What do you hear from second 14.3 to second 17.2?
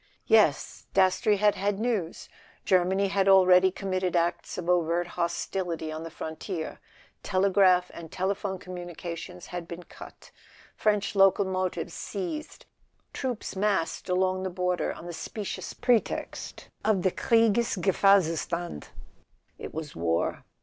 the border on the specious pretext of the"